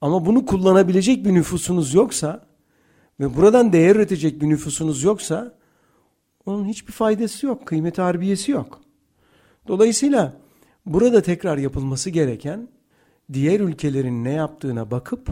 [0.00, 2.46] Ama bunu kullanabilecek bir nüfusunuz yoksa
[3.20, 5.54] ve buradan değer üretecek bir nüfusunuz yoksa
[6.46, 8.80] onun hiçbir faydası yok, kıymet harbiyesi yok.
[9.68, 10.32] Dolayısıyla
[10.86, 12.68] burada tekrar yapılması gereken
[13.32, 15.28] diğer ülkelerin ne yaptığına bakıp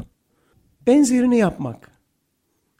[0.86, 1.90] benzerini yapmak.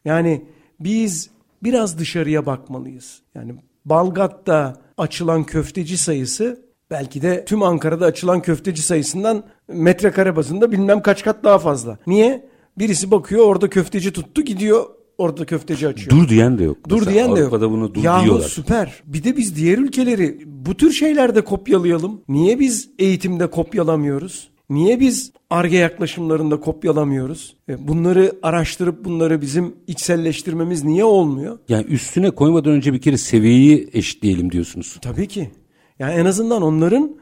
[0.05, 0.45] Yani
[0.79, 1.29] biz
[1.63, 3.21] biraz dışarıya bakmalıyız.
[3.35, 11.01] Yani Balgat'ta açılan köfteci sayısı belki de tüm Ankara'da açılan köfteci sayısından metrekare bazında bilmem
[11.01, 11.97] kaç kat daha fazla.
[12.07, 12.49] Niye?
[12.77, 14.85] Birisi bakıyor orada köfteci tuttu gidiyor
[15.17, 16.09] orada köfteci açıyor.
[16.09, 16.77] Dur diyen de yok.
[16.89, 17.53] Dur Mesela diyen de yok.
[17.53, 18.47] Avrupa'da bunu dur Yahu diyorlar.
[18.47, 19.03] süper.
[19.05, 22.21] Bir de biz diğer ülkeleri bu tür şeylerde kopyalayalım.
[22.27, 24.49] Niye biz eğitimde kopyalamıyoruz?
[24.69, 27.55] Niye biz ARGE yaklaşımlarında kopyalamıyoruz?
[27.69, 31.59] E, bunları araştırıp bunları bizim içselleştirmemiz niye olmuyor?
[31.69, 34.97] Yani üstüne koymadan önce bir kere seviyeyi eşitleyelim diyorsunuz.
[35.01, 35.51] Tabii ki.
[35.99, 37.15] Yani en azından onların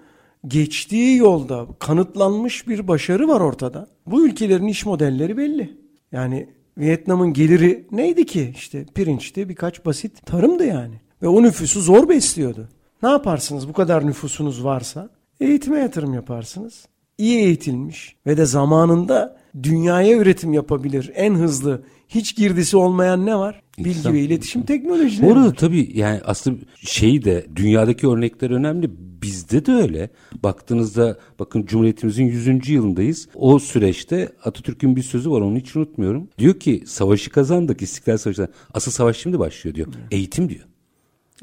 [0.47, 3.87] geçtiği yolda kanıtlanmış bir başarı var ortada.
[4.05, 5.77] Bu ülkelerin iş modelleri belli.
[6.11, 8.53] Yani Vietnam'ın geliri neydi ki?
[8.55, 10.95] İşte pirinçti, birkaç basit tarımdı yani.
[11.21, 12.69] Ve o nüfusu zor besliyordu.
[13.03, 15.09] Ne yaparsınız bu kadar nüfusunuz varsa?
[15.39, 16.85] Eğitime yatırım yaparsınız
[17.17, 23.61] iyi eğitilmiş ve de zamanında dünyaya üretim yapabilir en hızlı hiç girdisi olmayan ne var?
[23.77, 24.13] Bilgi İnsan.
[24.13, 28.91] ve iletişim teknolojileri Bu arada tabii yani aslında şeyi de dünyadaki örnekler önemli.
[29.21, 30.09] Bizde de öyle.
[30.43, 32.69] Baktığınızda bakın Cumhuriyetimizin 100.
[32.69, 33.27] yılındayız.
[33.35, 36.29] O süreçte Atatürk'ün bir sözü var onu hiç unutmuyorum.
[36.37, 38.47] Diyor ki savaşı kazandık İstiklal Savaşı'nda.
[38.73, 39.87] Asıl savaş şimdi başlıyor diyor.
[39.99, 40.07] Evet.
[40.11, 40.65] Eğitim diyor.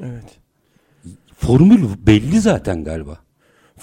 [0.01, 0.39] Evet.
[1.37, 3.19] Formül belli zaten galiba.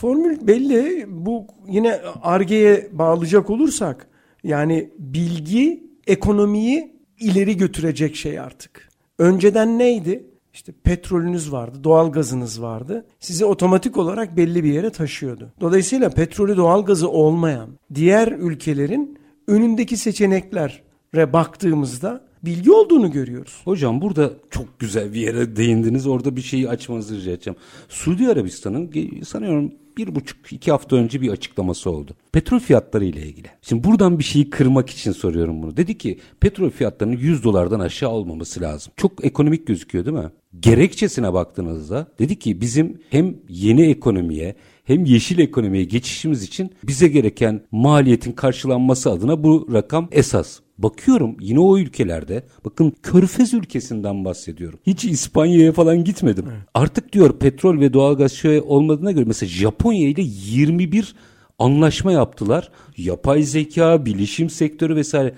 [0.00, 1.06] Formül belli.
[1.08, 4.06] Bu yine argeye bağlayacak olursak
[4.44, 8.88] yani bilgi ekonomiyi ileri götürecek şey artık.
[9.18, 10.26] Önceden neydi?
[10.54, 13.06] İşte petrolünüz vardı, doğal gazınız vardı.
[13.20, 15.52] Sizi otomatik olarak belli bir yere taşıyordu.
[15.60, 23.60] Dolayısıyla petrolü doğal gazı olmayan diğer ülkelerin önündeki seçeneklere baktığımızda bilgi olduğunu görüyoruz.
[23.64, 26.06] Hocam burada çok güzel bir yere değindiniz.
[26.06, 27.58] Orada bir şeyi açmanızı rica edeceğim.
[27.88, 28.90] Suudi Arabistan'ın
[29.24, 32.12] sanıyorum bir buçuk iki hafta önce bir açıklaması oldu.
[32.32, 33.48] Petrol fiyatları ile ilgili.
[33.62, 35.76] Şimdi buradan bir şeyi kırmak için soruyorum bunu.
[35.76, 38.92] Dedi ki petrol fiyatlarının 100 dolardan aşağı olmaması lazım.
[38.96, 40.30] Çok ekonomik gözüküyor değil mi?
[40.60, 44.54] Gerekçesine baktığınızda dedi ki bizim hem yeni ekonomiye
[44.88, 50.58] hem yeşil ekonomiye geçişimiz için bize gereken maliyetin karşılanması adına bu rakam esas.
[50.78, 54.78] Bakıyorum yine o ülkelerde bakın Körfez ülkesinden bahsediyorum.
[54.86, 56.44] Hiç İspanya'ya falan gitmedim.
[56.48, 56.60] Evet.
[56.74, 61.14] Artık diyor petrol ve doğalgaz şey olmadığına göre mesela Japonya ile 21
[61.58, 62.70] anlaşma yaptılar.
[62.96, 65.34] Yapay zeka, bilişim sektörü vesaire.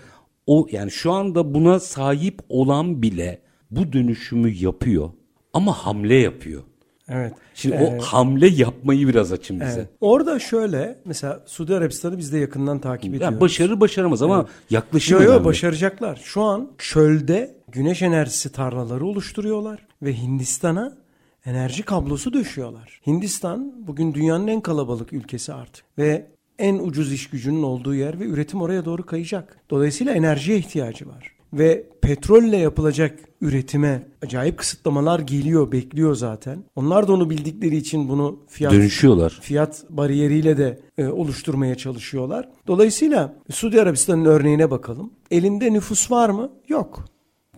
[0.46, 3.38] O yani şu anda buna sahip olan bile
[3.70, 5.10] bu dönüşümü yapıyor
[5.52, 6.62] ama hamle yapıyor.
[7.10, 7.32] Evet.
[7.54, 9.72] Şimdi ee, o hamle yapmayı biraz açın bize.
[9.80, 9.88] Evet.
[10.00, 13.24] Orada şöyle mesela Suudi Arabistan'ı biz de yakından takip ediyoruz.
[13.24, 14.48] Yani başarır başaramaz ama evet.
[14.70, 16.20] yaklaşım Yok yok başaracaklar.
[16.24, 20.96] Şu an çölde güneş enerjisi tarlaları oluşturuyorlar ve Hindistan'a
[21.44, 23.00] enerji kablosu döşüyorlar.
[23.06, 26.26] Hindistan bugün dünyanın en kalabalık ülkesi artık ve
[26.58, 29.56] en ucuz iş gücünün olduğu yer ve üretim oraya doğru kayacak.
[29.70, 31.39] Dolayısıyla enerjiye ihtiyacı var.
[31.52, 36.64] Ve petrolle yapılacak üretime acayip kısıtlamalar geliyor, bekliyor zaten.
[36.76, 39.38] Onlar da onu bildikleri için bunu fiyat Dönüşüyorlar.
[39.42, 42.48] fiyat bariyeriyle de e, oluşturmaya çalışıyorlar.
[42.66, 45.10] Dolayısıyla Suudi Arabistan'ın örneğine bakalım.
[45.30, 46.50] Elinde nüfus var mı?
[46.68, 47.04] Yok.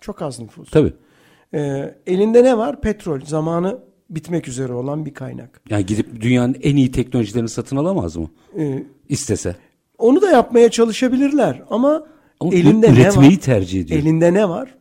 [0.01, 0.71] Çok az nüfus.
[0.71, 0.93] Tabii.
[1.55, 1.61] E,
[2.07, 2.81] elinde ne var?
[2.81, 3.21] Petrol.
[3.21, 3.79] Zamanı
[4.11, 5.61] bitmek üzere olan bir kaynak.
[5.71, 8.31] Yani gidip dünyanın en iyi teknolojilerini satın alamaz mı?
[8.59, 9.57] E, İstese.
[9.99, 12.07] onu da yapmaya çalışabilirler ama,
[12.43, 13.37] Ama elinde ne var?
[13.41, 14.01] tercih ediyor.
[14.01, 14.75] Elinde ne var?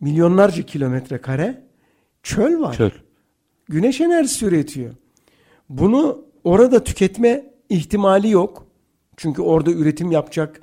[0.00, 1.62] Milyonlarca kilometre kare
[2.22, 2.74] çöl var.
[2.74, 2.90] Çöl.
[3.68, 4.94] Güneş enerjisi üretiyor.
[5.68, 8.66] Bunu orada tüketme ihtimali yok.
[9.16, 10.60] Çünkü orada üretim yapacak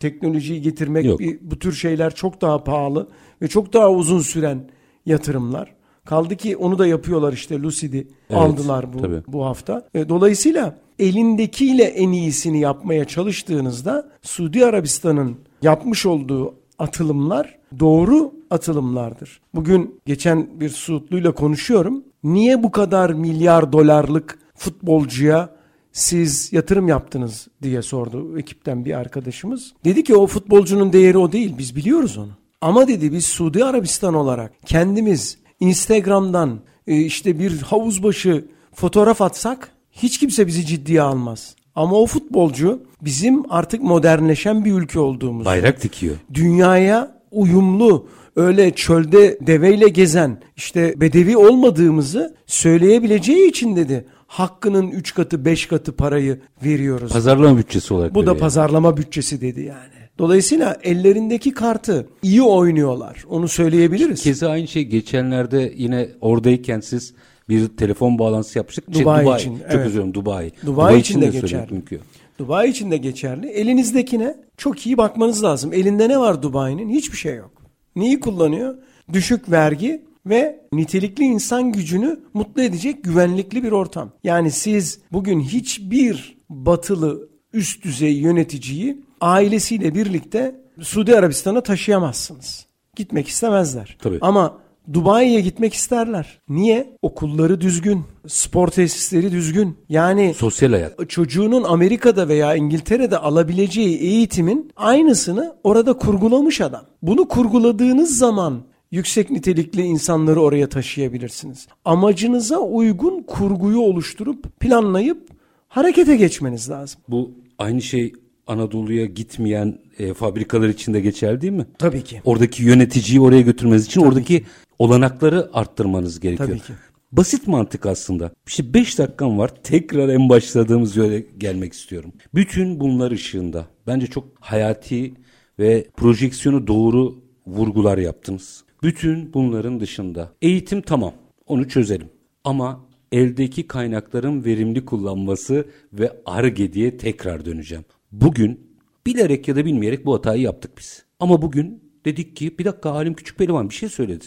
[0.00, 1.20] teknolojiyi getirmek Yok.
[1.20, 3.08] bir- bu tür şeyler çok daha pahalı
[3.42, 4.70] ve çok daha uzun süren
[5.06, 5.74] yatırımlar.
[6.04, 7.96] Kaldı ki onu da yapıyorlar işte Lucid'i
[8.30, 9.22] Evet, aldılar bu tabii.
[9.28, 9.88] bu hafta.
[9.94, 19.40] E, Dolayısıyla elindekiyle en iyisini yapmaya çalıştığınızda Suudi Arabistan'ın yapmış olduğu atılımlar doğru atılımlardır.
[19.54, 22.04] Bugün geçen bir Suudluyla konuşuyorum.
[22.24, 25.50] Niye bu kadar milyar dolarlık futbolcuya
[25.92, 29.72] siz yatırım yaptınız diye sordu ekipten bir arkadaşımız.
[29.84, 32.30] Dedi ki o futbolcunun değeri o değil biz biliyoruz onu.
[32.60, 39.73] Ama dedi biz Suudi Arabistan olarak kendimiz Instagram'dan e, işte bir havuz başı fotoğraf atsak
[39.94, 41.54] hiç kimse bizi ciddiye almaz.
[41.74, 46.16] Ama o futbolcu bizim artık modernleşen bir ülke olduğumuz, Bayrak dikiyor.
[46.34, 54.04] dünyaya uyumlu, öyle çölde deveyle gezen, işte bedevi olmadığımızı söyleyebileceği için dedi.
[54.26, 57.12] Hakkının 3 katı 5 katı parayı veriyoruz.
[57.12, 58.14] Pazarlama bütçesi olarak.
[58.14, 58.40] Bu da veriyor.
[58.40, 59.94] pazarlama bütçesi dedi yani.
[60.18, 63.24] Dolayısıyla ellerindeki kartı iyi oynuyorlar.
[63.28, 64.22] Onu söyleyebiliriz.
[64.22, 67.14] Keza aynı şey geçenlerde yine oradayken siz
[67.48, 68.94] bir telefon bağlantısı yapmıştık.
[68.94, 69.86] Şey, Dubai için, Çok evet.
[69.86, 70.52] özür dilerim Dubai.
[70.66, 71.72] Dubai için de geçerli.
[71.72, 72.00] mümkün.
[72.38, 73.46] Dubai için de geçerli.
[73.48, 75.72] Elinizdekine çok iyi bakmanız lazım.
[75.72, 76.90] Elinde ne var Dubai'nin?
[76.90, 77.50] Hiçbir şey yok.
[77.96, 78.74] Neyi kullanıyor?
[79.12, 84.10] Düşük vergi ve nitelikli insan gücünü mutlu edecek güvenlikli bir ortam.
[84.24, 92.66] Yani siz bugün hiçbir batılı üst düzey yöneticiyi ailesiyle birlikte Suudi Arabistan'a taşıyamazsınız.
[92.96, 93.96] Gitmek istemezler.
[94.02, 94.18] Tabii.
[94.20, 94.58] Ama
[94.92, 96.40] Dubai'ye gitmek isterler.
[96.48, 96.96] Niye?
[97.02, 99.78] Okulları düzgün, spor tesisleri düzgün.
[99.88, 101.10] Yani Sosyal hayat.
[101.10, 106.84] çocuğunun Amerika'da veya İngiltere'de alabileceği eğitimin aynısını orada kurgulamış adam.
[107.02, 111.66] Bunu kurguladığınız zaman yüksek nitelikli insanları oraya taşıyabilirsiniz.
[111.84, 115.28] Amacınıza uygun kurguyu oluşturup planlayıp
[115.68, 117.00] harekete geçmeniz lazım.
[117.08, 118.12] Bu aynı şey
[118.46, 121.66] Anadolu'ya gitmeyen e, fabrikalar için de geçerli değil mi?
[121.78, 122.20] Tabii ki.
[122.24, 124.44] Oradaki yöneticiyi oraya götürmeniz için oradaki
[124.78, 126.48] olanakları arttırmanız gerekiyor.
[126.48, 126.72] Tabii ki.
[127.12, 128.30] Basit mantık aslında.
[128.46, 129.50] İşte 5 dakikam var.
[129.62, 132.12] Tekrar en başladığımız yere gelmek istiyorum.
[132.34, 135.14] Bütün bunlar ışığında bence çok hayati
[135.58, 137.14] ve projeksiyonu doğru
[137.46, 138.64] vurgular yaptınız.
[138.82, 141.14] Bütün bunların dışında eğitim tamam.
[141.46, 142.08] Onu çözelim.
[142.44, 142.80] Ama
[143.12, 147.84] eldeki kaynakların verimli kullanması ve ARGE diye tekrar döneceğim.
[148.20, 151.04] Bugün bilerek ya da bilmeyerek bu hatayı yaptık biz.
[151.20, 154.24] Ama bugün dedik ki bir dakika Halim Küçük Pehlivan bir şey söyledi.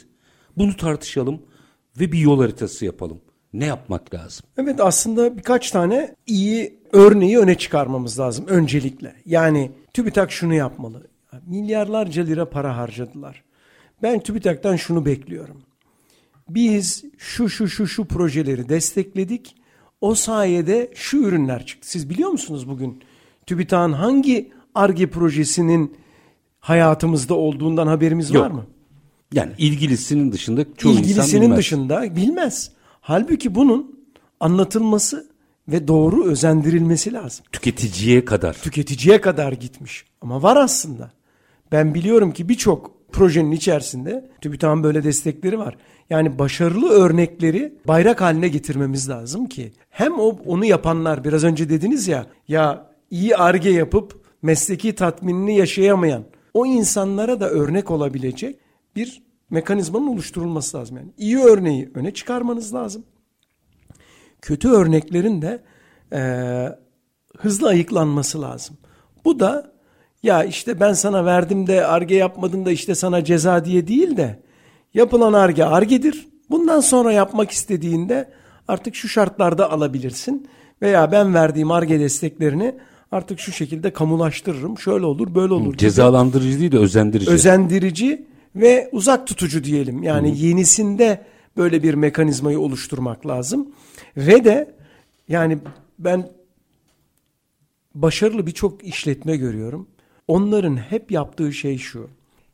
[0.57, 1.41] Bunu tartışalım
[1.99, 3.21] ve bir yol haritası yapalım.
[3.53, 4.45] Ne yapmak lazım?
[4.57, 9.15] Evet aslında birkaç tane iyi örneği öne çıkarmamız lazım öncelikle.
[9.25, 11.07] Yani TÜBİTAK şunu yapmalı.
[11.45, 13.43] Milyarlarca lira para harcadılar.
[14.03, 15.61] Ben TÜBİTAK'tan şunu bekliyorum.
[16.49, 19.55] Biz şu şu şu şu projeleri destekledik.
[20.01, 21.89] O sayede şu ürünler çıktı.
[21.89, 23.03] Siz biliyor musunuz bugün
[23.47, 25.95] TÜBİTAK'ın hangi ARGE projesinin
[26.59, 28.45] hayatımızda olduğundan haberimiz Yok.
[28.45, 28.65] var mı?
[29.33, 31.57] Yani ilgilisinin dışında çoğu insan ilgilisinin bilmez.
[31.57, 32.71] dışında bilmez.
[33.01, 33.99] Halbuki bunun
[34.39, 35.27] anlatılması
[35.67, 37.45] ve doğru özendirilmesi lazım.
[37.51, 38.53] Tüketiciye kadar.
[38.53, 40.05] Tüketiciye kadar gitmiş.
[40.21, 41.11] Ama var aslında.
[41.71, 45.77] Ben biliyorum ki birçok projenin içerisinde TÜBİTAK'ın böyle destekleri var.
[46.09, 52.07] Yani başarılı örnekleri bayrak haline getirmemiz lazım ki hem o onu yapanlar biraz önce dediniz
[52.07, 58.59] ya ya iyi arge yapıp mesleki tatminini yaşayamayan o insanlara da örnek olabilecek
[58.95, 60.97] bir mekanizmanın oluşturulması lazım.
[60.97, 63.03] Yani iyi örneği öne çıkarmanız lazım.
[64.41, 65.63] Kötü örneklerin de
[66.11, 66.79] eee,
[67.37, 68.77] hızlı ayıklanması lazım.
[69.25, 69.71] Bu da
[70.23, 74.39] ya işte ben sana verdim de arge yapmadın da işte sana ceza diye değil de
[74.93, 76.27] yapılan arge argedir.
[76.49, 78.29] Bundan sonra yapmak istediğinde
[78.67, 80.47] artık şu şartlarda alabilirsin
[80.81, 82.75] veya ben verdiğim arge desteklerini
[83.11, 84.77] artık şu şekilde kamulaştırırım.
[84.77, 85.65] Şöyle olur, böyle olur.
[85.65, 87.31] gibi Cezalandırıcı değil de özendirici.
[87.31, 90.03] özendirici ve uzak tutucu diyelim.
[90.03, 91.25] Yani yenisinde
[91.57, 93.67] böyle bir mekanizmayı oluşturmak lazım.
[94.17, 94.75] Ve de
[95.27, 95.57] yani
[95.99, 96.29] ben
[97.95, 99.87] başarılı birçok işletme görüyorum.
[100.27, 102.07] Onların hep yaptığı şey şu.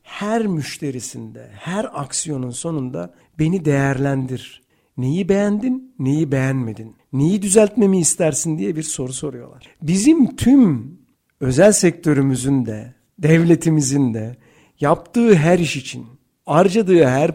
[0.03, 4.63] Her müşterisinde, her aksiyonun sonunda beni değerlendir.
[4.97, 6.95] Neyi beğendin, neyi beğenmedin?
[7.13, 9.69] Neyi düzeltmemi istersin diye bir soru soruyorlar.
[9.81, 10.97] Bizim tüm
[11.39, 14.37] özel sektörümüzün de, devletimizin de
[14.79, 16.05] yaptığı her iş için,
[16.45, 17.31] harcadığı her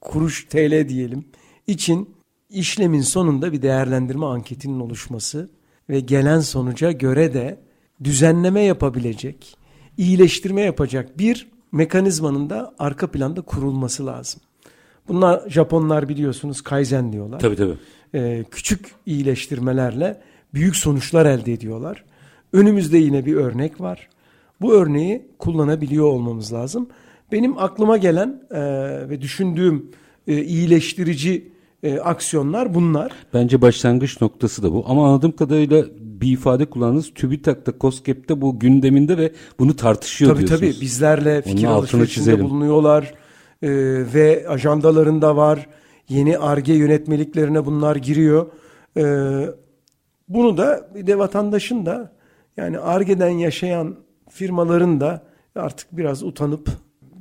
[0.00, 1.24] kuruş TL diyelim
[1.66, 2.16] için
[2.50, 5.50] işlemin sonunda bir değerlendirme anketinin oluşması
[5.90, 7.60] ve gelen sonuca göre de
[8.04, 9.56] düzenleme yapabilecek,
[9.96, 14.40] iyileştirme yapacak bir mekanizmanın da arka planda kurulması lazım.
[15.08, 17.38] Bunlar Japonlar biliyorsunuz Kaizen diyorlar.
[17.38, 17.76] Tabii tabii.
[18.16, 20.20] Ee, küçük iyileştirmelerle
[20.54, 22.04] büyük sonuçlar elde ediyorlar.
[22.52, 24.08] Önümüzde yine bir örnek var.
[24.60, 26.88] Bu örneği kullanabiliyor olmamız lazım.
[27.32, 28.60] Benim aklıma gelen e,
[29.08, 29.90] ve düşündüğüm
[30.26, 31.48] e, iyileştirici
[31.82, 33.12] e, aksiyonlar bunlar.
[33.34, 34.84] Bence başlangıç noktası da bu.
[34.88, 37.14] Ama anladığım kadarıyla bir ifade kullandınız.
[37.14, 40.72] TÜBİTAK'ta, COSGAP'te bu gündeminde ve bunu tartışıyor tabii, diyorsunuz.
[40.72, 43.14] Tabii bizlerle fikir alışverişinde bulunuyorlar
[43.62, 43.70] e,
[44.14, 45.66] ve ajandalarında var.
[46.08, 48.46] Yeni ARGE yönetmeliklerine bunlar giriyor.
[48.96, 49.04] E,
[50.28, 52.12] bunu da bir de vatandaşın da
[52.56, 53.96] yani ARGE'den yaşayan
[54.30, 55.22] firmaların da
[55.56, 56.68] artık biraz utanıp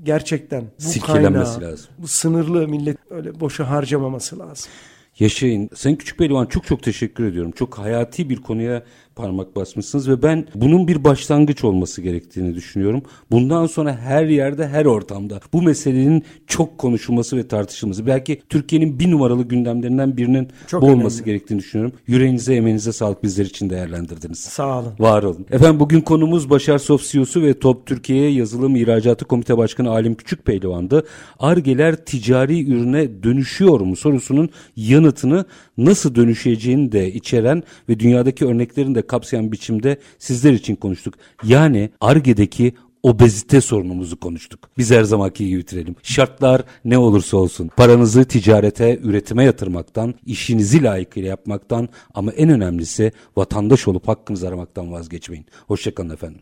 [0.03, 1.93] gerçekten bu kaynağı, lazım.
[1.97, 4.71] bu sınırlı millet öyle boşa harcamaması lazım.
[5.19, 5.69] Yaşayın.
[5.75, 7.51] Sayın Küçük Pehlivan çok çok teşekkür ediyorum.
[7.51, 8.83] Çok hayati bir konuya
[9.15, 13.03] parmak basmışsınız ve ben bunun bir başlangıç olması gerektiğini düşünüyorum.
[13.31, 18.07] Bundan sonra her yerde her ortamda bu meselenin çok konuşulması ve tartışılması.
[18.07, 21.25] Belki Türkiye'nin bir numaralı gündemlerinden birinin Çok bu olması önemli.
[21.25, 21.95] gerektiğini düşünüyorum.
[22.07, 24.39] Yüreğinize emeğinize sağlık bizler için değerlendirdiniz.
[24.39, 24.93] Sağ olun.
[24.99, 25.45] Var olun.
[25.51, 31.03] Efendim bugün konumuz Başar Soft CEO'su ve Top Türkiye Yazılım İhracatı Komite Başkanı Alim Küçükpehlivan'dı.
[31.39, 35.45] Argeler ticari ürüne dönüşüyor mu sorusunun yanıtını
[35.77, 41.13] nasıl dönüşeceğini de içeren ve dünyadaki örneklerini de kapsayan biçimde sizler için konuştuk.
[41.43, 42.73] Yani Arge'deki
[43.05, 44.69] obezite sorunumuzu konuştuk.
[44.77, 45.95] Biz her zamanki gibi bitirelim.
[46.03, 53.87] Şartlar ne olursa olsun paranızı ticarete, üretime yatırmaktan, işinizi layıkıyla yapmaktan ama en önemlisi vatandaş
[53.87, 55.45] olup hakkınızı aramaktan vazgeçmeyin.
[55.67, 56.41] Hoşçakalın efendim.